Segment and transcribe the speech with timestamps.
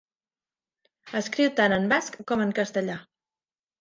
[1.21, 2.97] Escriu tant en basc com en castellà.